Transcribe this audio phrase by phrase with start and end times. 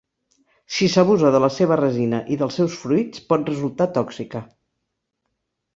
[0.77, 4.45] Si s'abusa de la seva resina i dels seus fruits pot resultar tòxica.